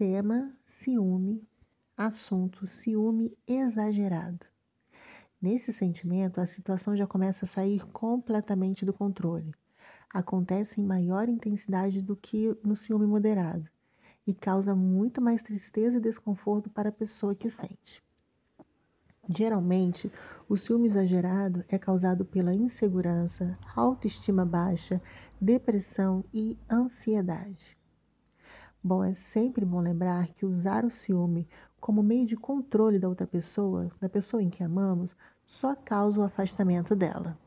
Tema: 0.00 0.56
ciúme. 0.64 1.46
Assunto: 1.94 2.66
ciúme 2.66 3.36
exagerado. 3.46 4.46
Nesse 5.42 5.74
sentimento, 5.74 6.40
a 6.40 6.46
situação 6.46 6.96
já 6.96 7.06
começa 7.06 7.44
a 7.44 7.46
sair 7.46 7.86
completamente 7.88 8.82
do 8.82 8.94
controle. 8.94 9.54
Acontece 10.08 10.80
em 10.80 10.86
maior 10.86 11.28
intensidade 11.28 12.00
do 12.00 12.16
que 12.16 12.56
no 12.64 12.74
ciúme 12.74 13.06
moderado 13.06 13.68
e 14.26 14.32
causa 14.32 14.74
muito 14.74 15.20
mais 15.20 15.42
tristeza 15.42 15.98
e 15.98 16.00
desconforto 16.00 16.70
para 16.70 16.88
a 16.88 16.92
pessoa 16.92 17.34
que 17.34 17.50
sente. 17.50 18.02
Geralmente, 19.28 20.10
o 20.48 20.56
ciúme 20.56 20.86
exagerado 20.86 21.62
é 21.68 21.78
causado 21.78 22.24
pela 22.24 22.54
insegurança, 22.54 23.58
autoestima 23.76 24.46
baixa, 24.46 24.98
depressão 25.38 26.24
e 26.32 26.56
ansiedade. 26.70 27.78
Bom, 28.82 29.04
é 29.04 29.12
sempre 29.12 29.64
bom 29.64 29.80
lembrar 29.80 30.28
que 30.28 30.46
usar 30.46 30.86
o 30.86 30.90
ciúme 30.90 31.46
como 31.78 32.02
meio 32.02 32.26
de 32.26 32.36
controle 32.36 32.98
da 32.98 33.08
outra 33.08 33.26
pessoa, 33.26 33.90
da 34.00 34.08
pessoa 34.08 34.42
em 34.42 34.48
que 34.48 34.62
amamos, 34.62 35.14
só 35.46 35.74
causa 35.74 36.20
o 36.20 36.22
afastamento 36.24 36.96
dela. 36.96 37.38